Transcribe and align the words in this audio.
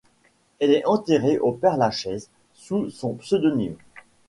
Elle 0.57 0.71
est 0.71 0.83
enterrée 0.87 1.37
au 1.37 1.51
Père 1.51 1.77
Lachaise 1.77 2.31
sous 2.55 2.89
son 2.89 3.13
pseudonyme. 3.13 3.77